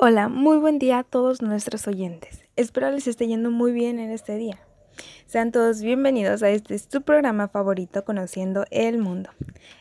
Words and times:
Hola, 0.00 0.28
muy 0.28 0.58
buen 0.58 0.78
día 0.78 1.00
a 1.00 1.02
todos 1.02 1.42
nuestros 1.42 1.88
oyentes. 1.88 2.44
Espero 2.54 2.88
les 2.92 3.08
esté 3.08 3.26
yendo 3.26 3.50
muy 3.50 3.72
bien 3.72 3.98
en 3.98 4.12
este 4.12 4.36
día. 4.36 4.60
Sean 5.26 5.50
todos 5.50 5.82
bienvenidos 5.82 6.44
a 6.44 6.50
este 6.50 6.78
su 6.78 7.02
programa 7.02 7.48
favorito 7.48 8.04
Conociendo 8.04 8.64
el 8.70 8.98
Mundo. 8.98 9.30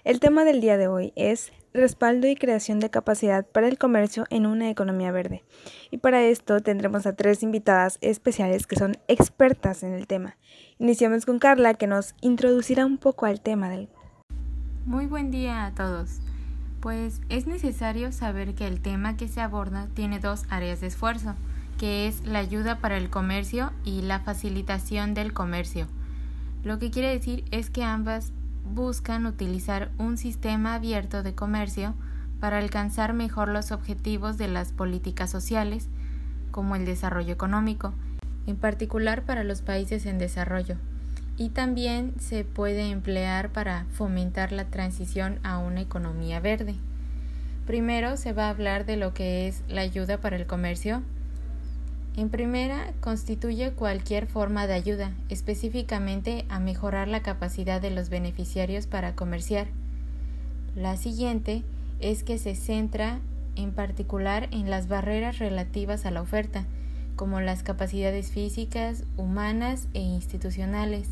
El 0.03 0.19
tema 0.19 0.43
del 0.43 0.59
día 0.59 0.75
de 0.77 0.87
hoy 0.87 1.13
es 1.15 1.51
respaldo 1.71 2.25
y 2.25 2.33
creación 2.33 2.79
de 2.79 2.89
capacidad 2.89 3.45
para 3.45 3.67
el 3.67 3.77
comercio 3.77 4.25
en 4.31 4.47
una 4.47 4.71
economía 4.71 5.11
verde. 5.11 5.43
Y 5.91 5.99
para 5.99 6.23
esto 6.23 6.61
tendremos 6.61 7.05
a 7.05 7.15
tres 7.15 7.43
invitadas 7.43 7.99
especiales 8.01 8.65
que 8.65 8.75
son 8.75 8.97
expertas 9.07 9.83
en 9.83 9.93
el 9.93 10.07
tema. 10.07 10.37
Iniciamos 10.79 11.27
con 11.27 11.37
Carla 11.37 11.75
que 11.75 11.85
nos 11.85 12.15
introducirá 12.21 12.87
un 12.87 12.97
poco 12.97 13.27
al 13.27 13.39
tema 13.39 13.69
del... 13.69 13.87
Muy 14.83 15.05
buen 15.05 15.29
día 15.29 15.67
a 15.67 15.75
todos. 15.75 16.21
Pues 16.79 17.21
es 17.29 17.47
necesario 17.47 18.11
saber 18.11 18.53
que 18.53 18.67
el 18.67 18.81
tema 18.81 19.17
que 19.17 19.27
se 19.27 19.41
aborda 19.41 19.87
tiene 19.95 20.19
dos 20.19 20.45
áreas 20.49 20.79
de 20.79 20.87
esfuerzo, 20.87 21.33
que 21.79 22.07
es 22.07 22.25
la 22.25 22.39
ayuda 22.39 22.79
para 22.79 22.97
el 22.97 23.09
comercio 23.09 23.71
y 23.83 24.01
la 24.01 24.19
facilitación 24.19 25.13
del 25.13 25.33
comercio. 25.33 25.87
Lo 26.63 26.77
que 26.77 26.91
quiere 26.91 27.09
decir 27.09 27.45
es 27.51 27.69
que 27.69 27.83
ambas 27.83 28.31
buscan 28.73 29.25
utilizar 29.25 29.91
un 29.97 30.17
sistema 30.17 30.75
abierto 30.75 31.23
de 31.23 31.33
comercio 31.33 31.95
para 32.39 32.59
alcanzar 32.59 33.13
mejor 33.13 33.49
los 33.49 33.71
objetivos 33.71 34.37
de 34.37 34.47
las 34.47 34.71
políticas 34.71 35.31
sociales, 35.31 35.89
como 36.51 36.75
el 36.75 36.85
desarrollo 36.85 37.33
económico, 37.33 37.93
en 38.45 38.55
particular 38.55 39.23
para 39.23 39.43
los 39.43 39.61
países 39.61 40.05
en 40.05 40.19
desarrollo 40.19 40.77
y 41.37 41.49
también 41.49 42.13
se 42.19 42.43
puede 42.43 42.89
emplear 42.89 43.51
para 43.51 43.85
fomentar 43.93 44.51
la 44.51 44.65
transición 44.65 45.39
a 45.43 45.59
una 45.59 45.81
economía 45.81 46.39
verde. 46.39 46.75
Primero 47.67 48.17
se 48.17 48.33
va 48.33 48.47
a 48.47 48.49
hablar 48.49 48.85
de 48.85 48.97
lo 48.97 49.13
que 49.13 49.47
es 49.47 49.61
la 49.67 49.81
ayuda 49.81 50.19
para 50.19 50.35
el 50.35 50.47
comercio. 50.47 51.03
En 52.15 52.29
primera, 52.29 52.93
constituye 53.01 53.73
cualquier 53.73 54.25
forma 54.25 54.65
de 54.65 54.73
ayuda, 54.73 55.11
específicamente 55.29 56.45
a 56.49 56.59
mejorar 56.59 57.07
la 57.07 57.21
capacidad 57.21 57.79
de 57.79 57.91
los 57.91 58.09
beneficiarios 58.09 58.87
para 58.87 59.15
comerciar. 59.15 59.67
La 60.75 60.97
siguiente 60.97 61.63
es 61.99 62.23
que 62.23 62.39
se 62.39 62.55
centra 62.55 63.19
en 63.55 63.71
particular 63.71 64.47
en 64.51 64.69
las 64.69 64.87
barreras 64.87 65.37
relativas 65.37 66.05
a 66.05 66.11
la 66.11 66.21
oferta, 66.21 66.65
como 67.15 67.41
las 67.41 67.63
capacidades 67.63 68.31
físicas, 68.31 69.03
humanas 69.17 69.87
e 69.93 69.99
institucionales. 69.99 71.09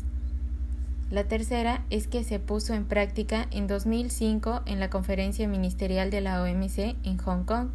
La 1.10 1.24
tercera 1.24 1.84
es 1.88 2.08
que 2.08 2.24
se 2.24 2.40
puso 2.40 2.74
en 2.74 2.84
práctica 2.84 3.46
en 3.52 3.68
2005 3.68 4.62
en 4.66 4.80
la 4.80 4.90
conferencia 4.90 5.46
ministerial 5.46 6.10
de 6.10 6.20
la 6.20 6.42
OMC 6.42 6.96
en 7.04 7.18
Hong 7.18 7.44
Kong. 7.44 7.68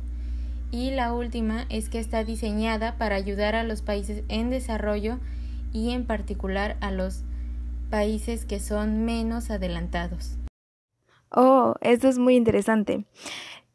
Y 0.70 0.92
la 0.92 1.14
última 1.14 1.66
es 1.70 1.90
que 1.90 2.00
está 2.00 2.26
diseñada 2.26 2.98
para 2.98 3.16
ayudar 3.16 3.56
a 3.56 3.64
los 3.64 3.82
países 3.82 4.24
en 4.28 4.50
desarrollo 4.50 5.18
y 5.72 5.92
en 5.92 6.06
particular 6.06 6.76
a 6.82 6.92
los 6.92 7.24
países 7.90 8.46
que 8.46 8.60
son 8.60 9.06
menos 9.06 9.50
adelantados. 9.50 10.38
Oh, 11.30 11.76
esto 11.80 12.10
es 12.10 12.18
muy 12.18 12.36
interesante. 12.36 13.06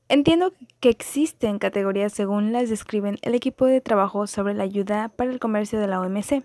Entiendo 0.08 0.52
que 0.80 0.90
existen 0.90 1.58
categorías 1.58 2.12
según 2.12 2.52
las 2.52 2.68
describen 2.68 3.18
el 3.22 3.34
equipo 3.34 3.64
de 3.64 3.80
trabajo 3.80 4.26
sobre 4.26 4.52
la 4.52 4.64
ayuda 4.64 5.08
para 5.08 5.30
el 5.30 5.40
comercio 5.40 5.80
de 5.80 5.86
la 5.86 6.00
OMC. 6.00 6.44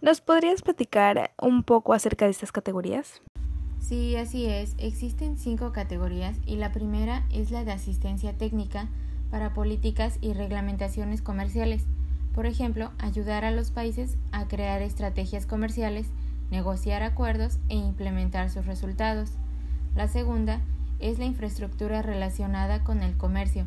¿Nos 0.00 0.20
podrías 0.20 0.62
platicar 0.62 1.32
un 1.40 1.62
poco 1.62 1.92
acerca 1.92 2.24
de 2.24 2.30
estas 2.30 2.52
categorías? 2.52 3.20
Sí, 3.80 4.16
así 4.16 4.46
es. 4.46 4.74
Existen 4.78 5.38
cinco 5.38 5.72
categorías 5.72 6.36
y 6.46 6.56
la 6.56 6.72
primera 6.72 7.24
es 7.32 7.50
la 7.50 7.64
de 7.64 7.72
asistencia 7.72 8.32
técnica 8.36 8.88
para 9.30 9.54
políticas 9.54 10.18
y 10.20 10.32
reglamentaciones 10.32 11.22
comerciales. 11.22 11.84
Por 12.34 12.46
ejemplo, 12.46 12.90
ayudar 12.98 13.44
a 13.44 13.50
los 13.50 13.70
países 13.70 14.16
a 14.32 14.46
crear 14.46 14.82
estrategias 14.82 15.46
comerciales, 15.46 16.06
negociar 16.50 17.02
acuerdos 17.02 17.58
e 17.68 17.74
implementar 17.74 18.50
sus 18.50 18.66
resultados. 18.66 19.30
La 19.94 20.08
segunda 20.08 20.60
es 20.98 21.18
la 21.18 21.24
infraestructura 21.24 22.02
relacionada 22.02 22.84
con 22.84 23.02
el 23.02 23.16
comercio. 23.16 23.66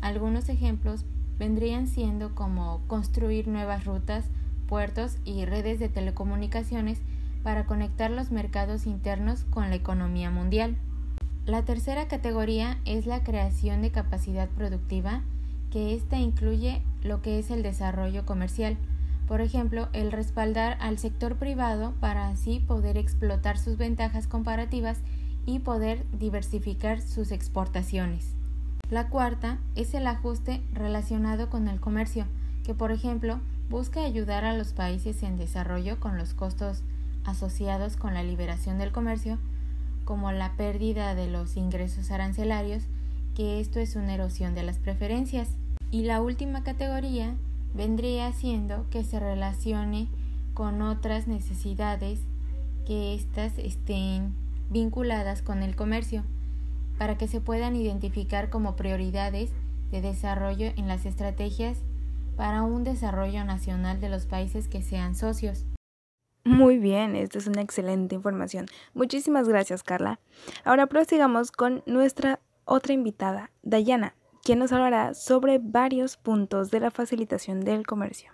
Algunos 0.00 0.48
ejemplos 0.48 1.04
vendrían 1.38 1.86
siendo 1.86 2.34
como 2.34 2.82
construir 2.86 3.48
nuevas 3.48 3.84
rutas, 3.84 4.26
puertos 4.72 5.18
y 5.26 5.44
redes 5.44 5.78
de 5.80 5.90
telecomunicaciones 5.90 6.98
para 7.42 7.66
conectar 7.66 8.10
los 8.10 8.30
mercados 8.30 8.86
internos 8.86 9.44
con 9.50 9.68
la 9.68 9.74
economía 9.74 10.30
mundial. 10.30 10.76
La 11.44 11.62
tercera 11.66 12.08
categoría 12.08 12.78
es 12.86 13.04
la 13.04 13.22
creación 13.22 13.82
de 13.82 13.90
capacidad 13.90 14.48
productiva, 14.48 15.20
que 15.70 15.94
ésta 15.94 16.16
incluye 16.16 16.80
lo 17.02 17.20
que 17.20 17.38
es 17.38 17.50
el 17.50 17.62
desarrollo 17.62 18.24
comercial, 18.24 18.78
por 19.28 19.42
ejemplo, 19.42 19.90
el 19.92 20.10
respaldar 20.10 20.78
al 20.80 20.96
sector 20.96 21.36
privado 21.36 21.92
para 22.00 22.28
así 22.28 22.58
poder 22.58 22.96
explotar 22.96 23.58
sus 23.58 23.76
ventajas 23.76 24.26
comparativas 24.26 24.96
y 25.44 25.58
poder 25.58 26.06
diversificar 26.18 27.02
sus 27.02 27.30
exportaciones. 27.30 28.32
La 28.88 29.10
cuarta 29.10 29.58
es 29.74 29.92
el 29.92 30.06
ajuste 30.06 30.62
relacionado 30.72 31.50
con 31.50 31.68
el 31.68 31.78
comercio, 31.78 32.24
que 32.64 32.72
por 32.72 32.90
ejemplo 32.90 33.38
busca 33.68 34.04
ayudar 34.04 34.44
a 34.44 34.56
los 34.56 34.72
países 34.72 35.22
en 35.22 35.36
desarrollo 35.36 35.98
con 36.00 36.18
los 36.18 36.34
costos 36.34 36.82
asociados 37.24 37.96
con 37.96 38.14
la 38.14 38.22
liberación 38.22 38.78
del 38.78 38.92
comercio, 38.92 39.38
como 40.04 40.32
la 40.32 40.56
pérdida 40.56 41.14
de 41.14 41.28
los 41.28 41.56
ingresos 41.56 42.10
arancelarios, 42.10 42.82
que 43.34 43.60
esto 43.60 43.78
es 43.80 43.96
una 43.96 44.14
erosión 44.14 44.54
de 44.54 44.62
las 44.62 44.78
preferencias. 44.78 45.48
Y 45.90 46.02
la 46.02 46.20
última 46.20 46.62
categoría 46.62 47.34
vendría 47.74 48.32
siendo 48.32 48.88
que 48.90 49.04
se 49.04 49.20
relacione 49.20 50.08
con 50.54 50.82
otras 50.82 51.26
necesidades 51.26 52.20
que 52.86 53.14
éstas 53.14 53.56
estén 53.58 54.34
vinculadas 54.70 55.42
con 55.42 55.62
el 55.62 55.76
comercio, 55.76 56.24
para 56.98 57.16
que 57.16 57.28
se 57.28 57.40
puedan 57.40 57.76
identificar 57.76 58.50
como 58.50 58.76
prioridades 58.76 59.50
de 59.90 60.00
desarrollo 60.00 60.72
en 60.76 60.88
las 60.88 61.06
estrategias 61.06 61.78
para 62.42 62.64
un 62.64 62.82
desarrollo 62.82 63.44
nacional 63.44 64.00
de 64.00 64.08
los 64.08 64.26
países 64.26 64.66
que 64.66 64.82
sean 64.82 65.14
socios. 65.14 65.64
Muy 66.42 66.76
bien, 66.78 67.14
esta 67.14 67.38
es 67.38 67.46
una 67.46 67.60
excelente 67.60 68.16
información. 68.16 68.66
Muchísimas 68.94 69.48
gracias, 69.48 69.84
Carla. 69.84 70.18
Ahora 70.64 70.88
prosigamos 70.88 71.52
con 71.52 71.84
nuestra 71.86 72.40
otra 72.64 72.94
invitada, 72.94 73.52
Dayana, 73.62 74.16
quien 74.42 74.58
nos 74.58 74.72
hablará 74.72 75.14
sobre 75.14 75.60
varios 75.62 76.16
puntos 76.16 76.72
de 76.72 76.80
la 76.80 76.90
facilitación 76.90 77.60
del 77.60 77.86
comercio. 77.86 78.32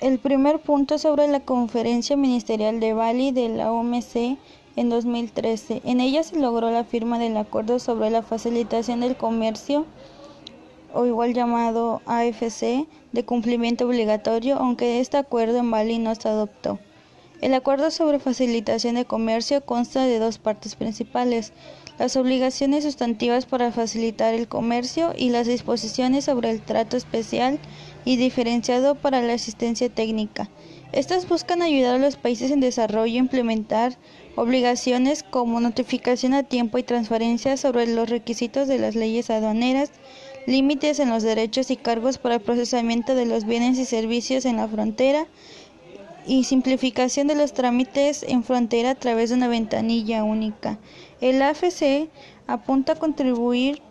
El 0.00 0.20
primer 0.20 0.60
punto 0.60 0.94
es 0.94 1.02
sobre 1.02 1.26
la 1.26 1.40
conferencia 1.40 2.16
ministerial 2.16 2.78
de 2.78 2.92
Bali 2.92 3.32
de 3.32 3.48
la 3.48 3.72
OMC 3.72 4.38
en 4.76 4.88
2013. 4.88 5.82
En 5.84 6.00
ella 6.00 6.22
se 6.22 6.38
logró 6.38 6.70
la 6.70 6.84
firma 6.84 7.18
del 7.18 7.36
acuerdo 7.36 7.80
sobre 7.80 8.10
la 8.10 8.22
facilitación 8.22 9.00
del 9.00 9.16
comercio 9.16 9.84
o 10.96 11.06
igual 11.06 11.34
llamado 11.34 12.00
AFC 12.06 12.86
de 13.12 13.24
cumplimiento 13.24 13.86
obligatorio, 13.86 14.56
aunque 14.56 15.00
este 15.00 15.16
acuerdo 15.16 15.58
en 15.58 15.70
Bali 15.70 15.98
no 15.98 16.14
se 16.14 16.28
adoptó. 16.28 16.78
El 17.42 17.52
acuerdo 17.52 17.90
sobre 17.90 18.18
facilitación 18.18 18.94
de 18.94 19.04
comercio 19.04 19.60
consta 19.60 20.06
de 20.06 20.18
dos 20.18 20.38
partes 20.38 20.74
principales, 20.74 21.52
las 21.98 22.16
obligaciones 22.16 22.84
sustantivas 22.84 23.44
para 23.44 23.72
facilitar 23.72 24.32
el 24.32 24.48
comercio 24.48 25.12
y 25.16 25.28
las 25.28 25.46
disposiciones 25.46 26.24
sobre 26.24 26.50
el 26.50 26.62
trato 26.62 26.96
especial 26.96 27.58
y 28.06 28.16
diferenciado 28.16 28.94
para 28.94 29.20
la 29.20 29.34
asistencia 29.34 29.90
técnica. 29.90 30.48
Estas 30.92 31.28
buscan 31.28 31.60
ayudar 31.60 31.96
a 31.96 31.98
los 31.98 32.16
países 32.16 32.50
en 32.50 32.60
desarrollo 32.60 33.16
a 33.16 33.18
implementar 33.18 33.98
obligaciones 34.36 35.22
como 35.22 35.60
notificación 35.60 36.32
a 36.32 36.42
tiempo 36.42 36.78
y 36.78 36.84
transparencia 36.84 37.56
sobre 37.56 37.86
los 37.86 38.08
requisitos 38.08 38.68
de 38.68 38.78
las 38.78 38.94
leyes 38.94 39.28
aduaneras, 39.28 39.90
límites 40.46 41.00
en 41.00 41.10
los 41.10 41.22
derechos 41.22 41.70
y 41.70 41.76
cargos 41.76 42.18
para 42.18 42.36
el 42.36 42.40
procesamiento 42.40 43.14
de 43.14 43.26
los 43.26 43.44
bienes 43.44 43.78
y 43.78 43.84
servicios 43.84 44.44
en 44.44 44.56
la 44.56 44.68
frontera 44.68 45.26
y 46.26 46.44
simplificación 46.44 47.26
de 47.26 47.34
los 47.34 47.52
trámites 47.52 48.24
en 48.26 48.42
frontera 48.42 48.90
a 48.90 48.94
través 48.94 49.30
de 49.30 49.36
una 49.36 49.48
ventanilla 49.48 50.24
única. 50.24 50.78
El 51.20 51.42
AFC 51.42 52.08
apunta 52.46 52.92
a 52.92 52.96
contribuir 52.96 53.82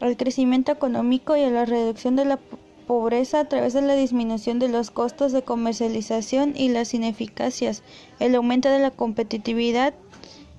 al 0.00 0.16
crecimiento 0.16 0.72
económico 0.72 1.36
y 1.36 1.42
a 1.42 1.50
la 1.50 1.64
reducción 1.64 2.16
de 2.16 2.24
la 2.24 2.38
pobreza 2.86 3.40
a 3.40 3.48
través 3.48 3.72
de 3.72 3.82
la 3.82 3.94
disminución 3.94 4.58
de 4.58 4.68
los 4.68 4.90
costos 4.90 5.32
de 5.32 5.42
comercialización 5.42 6.54
y 6.56 6.68
las 6.68 6.94
ineficacias, 6.94 7.82
el 8.20 8.34
aumento 8.34 8.68
de 8.68 8.78
la 8.78 8.90
competitividad 8.90 9.94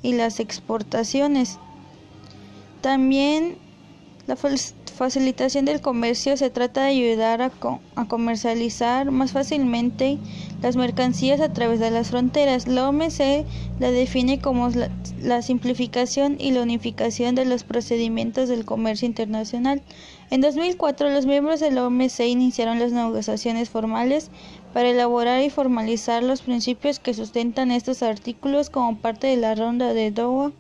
y 0.01 0.13
las 0.13 0.39
exportaciones. 0.39 1.59
También 2.81 3.57
la 4.27 4.35
facilitación 4.95 5.65
del 5.65 5.81
comercio 5.81 6.38
se 6.38 6.50
trata 6.50 6.81
de 6.81 6.88
ayudar 6.88 7.42
a, 7.42 7.51
comercializar 8.07 9.12
más 9.12 9.33
fácilmente 9.33 10.18
las 10.62 10.75
mercancías 10.75 11.42
a 11.42 11.53
través 11.53 11.80
de 11.80 11.92
las 11.92 12.09
fronteras. 12.09 12.68
La 12.68 12.89
OMC 12.89 13.45
la 13.80 13.92
define 13.92 14.39
como 14.39 14.69
la, 15.21 15.42
simplificación 15.42 16.38
y 16.39 16.51
la 16.51 16.63
unificación 16.63 17.36
de 17.36 17.45
los 17.45 17.63
procedimientos 17.63 18.50
del 18.50 18.65
comercio 18.65 19.06
internacional. 19.06 19.81
En 20.31 20.42
2004, 20.42 21.09
los 21.09 21.25
miembros 21.25 21.59
de 21.59 21.71
la 21.71 21.86
OMC 21.86 22.21
iniciaron 22.21 22.80
las 22.80 22.92
negociaciones 22.92 23.69
formales 23.69 24.31
para 24.74 24.89
elaborar 24.89 25.44
y 25.44 25.50
formalizar 25.50 26.24
los 26.24 26.42
principios 26.42 27.00
que 27.00 27.13
sustentan 27.13 27.71
estos 27.71 28.01
artículos 28.01 28.69
como 28.69 28.97
parte 28.97 29.27
de 29.27 29.38
la 29.38 29.53
ronda 29.56 29.94
de 29.94 30.12
Doha 30.12 30.51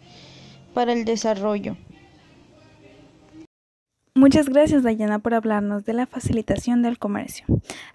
para 0.73 0.93
el 0.93 1.05
desarrollo. 1.05 1.77
Muchas 4.17 4.47
gracias 4.47 4.81
Dayana 4.81 5.19
por 5.19 5.33
hablarnos 5.33 5.83
de 5.83 5.91
la 5.91 6.05
facilitación 6.05 6.81
del 6.81 6.97
comercio. 6.97 7.45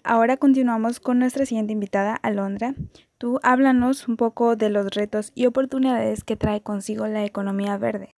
Ahora 0.05 0.37
continuamos 0.37 1.01
con 1.01 1.19
nuestra 1.19 1.47
siguiente 1.47 1.73
invitada, 1.73 2.15
Alondra. 2.15 2.75
Tú 3.17 3.41
háblanos 3.43 4.07
un 4.07 4.19
poco 4.19 4.55
de 4.55 4.69
los 4.69 4.91
retos 4.91 5.33
y 5.35 5.47
oportunidades 5.47 6.23
que 6.23 6.37
trae 6.37 6.61
consigo 6.61 7.07
la 7.07 7.25
economía 7.25 7.79
verde. 7.79 8.15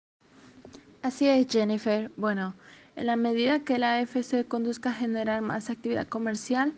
Así 1.03 1.27
es, 1.27 1.45
Jennifer. 1.47 2.11
Bueno, 2.17 2.55
en 2.95 3.05
la 3.05 3.17
medida 3.17 3.59
que 3.59 3.77
la 3.77 3.99
AFC 3.99 4.47
conduzca 4.47 4.89
a 4.89 4.93
generar 4.93 5.43
más 5.43 5.69
actividad 5.69 6.07
comercial, 6.07 6.73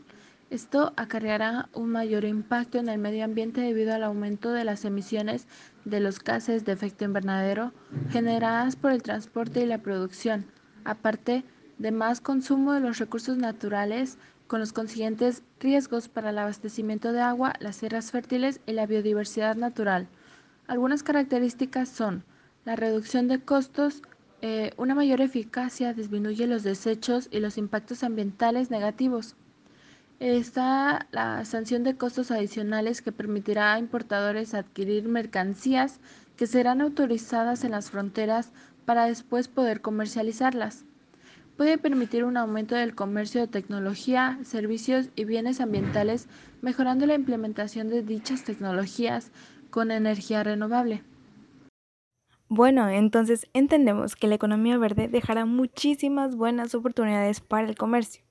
esto 0.50 0.92
acarreará 0.98 1.70
un 1.74 1.90
mayor 1.90 2.26
impacto 2.26 2.80
en 2.80 2.90
el 2.90 3.00
medio 3.00 3.24
ambiente 3.24 3.62
debido 3.62 3.96
al 3.96 4.04
aumento 4.04 4.52
de 4.52 4.66
las 4.66 4.84
emisiones 4.84 5.48
de 5.86 6.02
los 6.02 6.20
gases 6.20 6.66
de 6.66 6.74
efecto 6.74 7.06
invernadero 7.06 7.72
generadas 8.10 8.76
por 8.76 8.92
el 8.92 9.02
transporte 9.02 9.62
y 9.62 9.68
la 9.68 9.78
producción 9.78 10.48
aparte 10.86 11.44
de 11.78 11.92
más 11.92 12.22
consumo 12.22 12.74
de 12.74 12.80
los 12.80 12.98
recursos 13.00 13.38
naturales 13.38 14.18
con 14.48 14.60
los 14.60 14.74
consiguientes 14.74 15.44
riesgos 15.60 16.08
para 16.08 16.30
el 16.30 16.38
abastecimiento 16.38 17.12
de 17.12 17.22
agua, 17.22 17.54
las 17.60 17.80
tierras 17.80 18.12
fértiles 18.12 18.60
y 18.66 18.74
la 18.74 18.86
biodiversidad 18.86 19.56
natural. 19.56 20.08
Algunas 20.68 21.04
características 21.04 21.90
son 21.90 22.24
la 22.66 22.76
reducción 22.76 23.28
de 23.28 23.40
costos, 23.42 24.02
eh, 24.42 24.72
una 24.78 24.96
mayor 24.96 25.22
eficacia 25.22 25.94
disminuye 25.94 26.48
los 26.48 26.64
desechos 26.64 27.28
y 27.32 27.40
los 27.40 27.58
impactos 27.58 28.04
ambientales 28.04 28.70
negativos. 28.70 29.36
Está 30.20 31.08
la 31.12 31.44
sanción 31.44 31.84
de 31.84 31.98
costos 31.98 32.32
adicionales 32.32 33.02
que 33.02 33.12
permitirá 33.12 33.74
a 33.74 33.80
importadores 33.80 34.54
adquirir 34.54 35.08
mercancías 35.08 36.00
que 36.38 36.48
serán 36.48 36.82
autorizadas 36.82 37.64
en 37.64 37.72
las 37.72 37.92
fronteras 37.92 38.52
para 38.86 39.06
después 39.06 39.48
poder 39.48 39.82
comercializarlas. 39.82 40.86
Puede 41.58 41.78
permitir 41.78 42.24
un 42.24 42.38
aumento 42.38 42.76
del 42.76 42.96
comercio 42.96 43.42
de 43.42 43.48
tecnología, 43.48 44.40
servicios 44.44 45.10
y 45.16 45.26
bienes 45.26 45.62
ambientales, 45.62 46.28
mejorando 46.62 47.06
la 47.06 47.14
implementación 47.14 47.90
de 47.90 48.02
dichas 48.02 48.44
tecnologías 48.44 49.32
con 49.70 49.92
energía 49.92 50.44
renovable. 50.44 51.04
Bueno, 52.50 52.90
entonces 52.90 53.48
entendemos 53.54 54.16
que 54.16 54.28
la 54.28 54.36
economía 54.36 54.78
verde 54.78 55.08
dejará 55.08 55.46
muchísimas 55.46 56.36
buenas 56.36 56.76
oportunidades 56.76 57.40
para 57.40 57.68
el 57.68 57.76
comercio. 57.76 58.24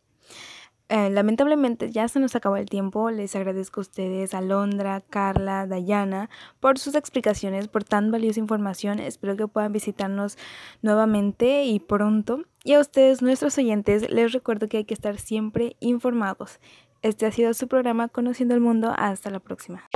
Eh, 0.88 1.08
lamentablemente 1.10 1.90
ya 1.90 2.06
se 2.08 2.20
nos 2.20 2.36
acabó 2.36 2.56
el 2.56 2.68
tiempo. 2.68 3.10
Les 3.10 3.34
agradezco 3.34 3.80
a 3.80 3.82
ustedes, 3.82 4.34
Alondra, 4.34 5.00
Carla, 5.00 5.66
Dayana, 5.66 6.28
por 6.60 6.78
sus 6.78 6.94
explicaciones, 6.94 7.68
por 7.68 7.84
tan 7.84 8.10
valiosa 8.10 8.40
información. 8.40 8.98
Espero 8.98 9.36
que 9.36 9.48
puedan 9.48 9.72
visitarnos 9.72 10.36
nuevamente 10.82 11.64
y 11.64 11.80
pronto. 11.80 12.42
Y 12.64 12.74
a 12.74 12.80
ustedes, 12.80 13.22
nuestros 13.22 13.56
oyentes, 13.58 14.10
les 14.10 14.32
recuerdo 14.32 14.68
que 14.68 14.78
hay 14.78 14.84
que 14.84 14.94
estar 14.94 15.18
siempre 15.18 15.76
informados. 15.80 16.60
Este 17.00 17.26
ha 17.26 17.32
sido 17.32 17.52
su 17.54 17.66
programa 17.68 18.08
Conociendo 18.08 18.54
el 18.54 18.60
Mundo. 18.60 18.94
Hasta 18.96 19.30
la 19.30 19.40
próxima. 19.40 19.88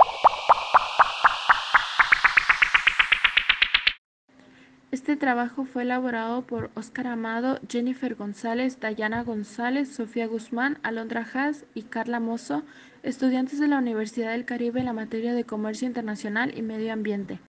Este 4.89 5.17
trabajo 5.17 5.65
fue 5.65 5.83
elaborado 5.83 6.43
por 6.43 6.71
Óscar 6.73 7.07
Amado, 7.07 7.59
Jennifer 7.67 8.15
González, 8.15 8.79
Dayana 8.79 9.21
González, 9.23 9.89
Sofía 9.93 10.27
Guzmán, 10.27 10.79
Alondra 10.81 11.27
Haas 11.33 11.65
y 11.73 11.83
Carla 11.83 12.21
Mozo, 12.21 12.63
estudiantes 13.03 13.59
de 13.59 13.67
la 13.67 13.79
Universidad 13.79 14.31
del 14.31 14.45
Caribe 14.45 14.79
en 14.79 14.85
la 14.85 14.93
materia 14.93 15.33
de 15.33 15.43
Comercio 15.43 15.87
Internacional 15.87 16.57
y 16.57 16.61
Medio 16.61 16.93
Ambiente. 16.93 17.41